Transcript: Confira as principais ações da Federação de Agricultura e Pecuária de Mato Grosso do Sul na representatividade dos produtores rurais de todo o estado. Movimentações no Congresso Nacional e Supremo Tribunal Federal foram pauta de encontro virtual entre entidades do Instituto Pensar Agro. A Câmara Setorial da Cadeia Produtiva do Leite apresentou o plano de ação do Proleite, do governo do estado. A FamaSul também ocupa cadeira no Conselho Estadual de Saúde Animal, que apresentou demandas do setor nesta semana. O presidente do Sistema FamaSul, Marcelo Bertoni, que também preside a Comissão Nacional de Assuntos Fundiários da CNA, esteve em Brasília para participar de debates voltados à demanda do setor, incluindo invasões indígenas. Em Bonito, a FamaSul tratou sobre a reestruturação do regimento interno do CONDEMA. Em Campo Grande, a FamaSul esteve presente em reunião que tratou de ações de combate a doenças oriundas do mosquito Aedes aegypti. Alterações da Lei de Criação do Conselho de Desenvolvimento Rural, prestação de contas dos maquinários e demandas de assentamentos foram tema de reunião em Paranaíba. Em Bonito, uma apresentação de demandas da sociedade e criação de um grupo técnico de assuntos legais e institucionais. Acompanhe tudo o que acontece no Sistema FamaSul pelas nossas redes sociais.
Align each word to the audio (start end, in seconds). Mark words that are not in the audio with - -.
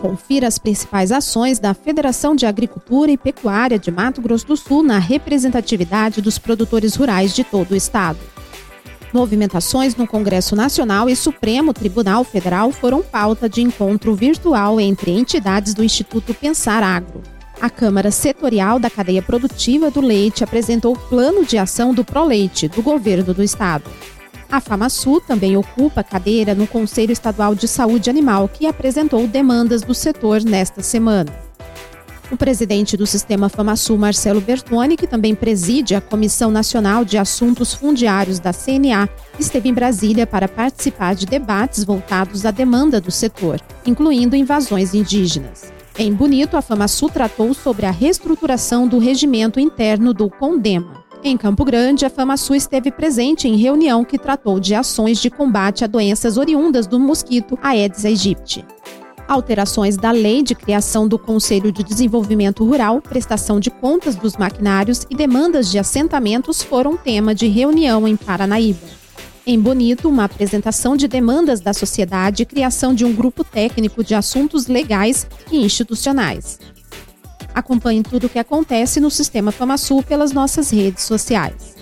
Confira 0.00 0.48
as 0.48 0.58
principais 0.58 1.12
ações 1.12 1.58
da 1.58 1.74
Federação 1.74 2.34
de 2.34 2.46
Agricultura 2.46 3.10
e 3.10 3.18
Pecuária 3.18 3.78
de 3.78 3.90
Mato 3.90 4.22
Grosso 4.22 4.46
do 4.46 4.56
Sul 4.56 4.82
na 4.82 4.98
representatividade 4.98 6.22
dos 6.22 6.38
produtores 6.38 6.96
rurais 6.96 7.34
de 7.34 7.44
todo 7.44 7.72
o 7.72 7.76
estado. 7.76 8.18
Movimentações 9.12 9.94
no 9.96 10.06
Congresso 10.06 10.56
Nacional 10.56 11.08
e 11.08 11.16
Supremo 11.16 11.74
Tribunal 11.74 12.24
Federal 12.24 12.72
foram 12.72 13.02
pauta 13.02 13.48
de 13.48 13.60
encontro 13.60 14.14
virtual 14.14 14.80
entre 14.80 15.10
entidades 15.10 15.74
do 15.74 15.84
Instituto 15.84 16.32
Pensar 16.32 16.82
Agro. 16.82 17.22
A 17.60 17.68
Câmara 17.68 18.10
Setorial 18.10 18.78
da 18.78 18.88
Cadeia 18.88 19.20
Produtiva 19.20 19.90
do 19.90 20.00
Leite 20.00 20.42
apresentou 20.42 20.94
o 20.94 20.98
plano 20.98 21.44
de 21.44 21.58
ação 21.58 21.92
do 21.92 22.02
Proleite, 22.02 22.68
do 22.68 22.80
governo 22.80 23.34
do 23.34 23.42
estado. 23.42 23.84
A 24.50 24.60
FamaSul 24.60 25.20
também 25.20 25.56
ocupa 25.56 26.02
cadeira 26.02 26.56
no 26.56 26.66
Conselho 26.66 27.12
Estadual 27.12 27.54
de 27.54 27.68
Saúde 27.68 28.10
Animal, 28.10 28.48
que 28.48 28.66
apresentou 28.66 29.24
demandas 29.28 29.82
do 29.82 29.94
setor 29.94 30.42
nesta 30.42 30.82
semana. 30.82 31.32
O 32.32 32.36
presidente 32.36 32.96
do 32.96 33.06
Sistema 33.06 33.48
FamaSul, 33.48 33.96
Marcelo 33.96 34.40
Bertoni, 34.40 34.96
que 34.96 35.06
também 35.06 35.36
preside 35.36 35.94
a 35.94 36.00
Comissão 36.00 36.50
Nacional 36.50 37.04
de 37.04 37.16
Assuntos 37.16 37.74
Fundiários 37.74 38.40
da 38.40 38.52
CNA, 38.52 39.08
esteve 39.38 39.68
em 39.68 39.74
Brasília 39.74 40.26
para 40.26 40.48
participar 40.48 41.14
de 41.14 41.26
debates 41.26 41.84
voltados 41.84 42.44
à 42.44 42.50
demanda 42.50 43.00
do 43.00 43.10
setor, 43.10 43.60
incluindo 43.86 44.34
invasões 44.34 44.94
indígenas. 44.94 45.72
Em 45.96 46.12
Bonito, 46.12 46.56
a 46.56 46.62
FamaSul 46.62 47.10
tratou 47.10 47.52
sobre 47.54 47.86
a 47.86 47.90
reestruturação 47.90 48.88
do 48.88 48.98
regimento 48.98 49.60
interno 49.60 50.14
do 50.14 50.28
CONDEMA. 50.28 50.99
Em 51.22 51.36
Campo 51.36 51.66
Grande, 51.66 52.06
a 52.06 52.10
FamaSul 52.10 52.56
esteve 52.56 52.90
presente 52.90 53.46
em 53.46 53.54
reunião 53.54 54.02
que 54.02 54.18
tratou 54.18 54.58
de 54.58 54.74
ações 54.74 55.20
de 55.20 55.28
combate 55.28 55.84
a 55.84 55.86
doenças 55.86 56.38
oriundas 56.38 56.86
do 56.86 56.98
mosquito 56.98 57.58
Aedes 57.62 58.06
aegypti. 58.06 58.64
Alterações 59.28 59.98
da 59.98 60.12
Lei 60.12 60.42
de 60.42 60.54
Criação 60.54 61.06
do 61.06 61.18
Conselho 61.18 61.70
de 61.70 61.84
Desenvolvimento 61.84 62.64
Rural, 62.64 63.02
prestação 63.02 63.60
de 63.60 63.70
contas 63.70 64.16
dos 64.16 64.38
maquinários 64.38 65.06
e 65.10 65.14
demandas 65.14 65.70
de 65.70 65.78
assentamentos 65.78 66.62
foram 66.62 66.96
tema 66.96 67.34
de 67.34 67.46
reunião 67.46 68.08
em 68.08 68.16
Paranaíba. 68.16 68.88
Em 69.46 69.60
Bonito, 69.60 70.08
uma 70.08 70.24
apresentação 70.24 70.96
de 70.96 71.06
demandas 71.06 71.60
da 71.60 71.74
sociedade 71.74 72.44
e 72.44 72.46
criação 72.46 72.94
de 72.94 73.04
um 73.04 73.12
grupo 73.12 73.44
técnico 73.44 74.02
de 74.02 74.14
assuntos 74.14 74.68
legais 74.68 75.26
e 75.52 75.62
institucionais. 75.62 76.58
Acompanhe 77.54 78.02
tudo 78.02 78.26
o 78.26 78.28
que 78.28 78.38
acontece 78.38 79.00
no 79.00 79.10
Sistema 79.10 79.50
FamaSul 79.52 80.02
pelas 80.02 80.32
nossas 80.32 80.70
redes 80.70 81.04
sociais. 81.04 81.79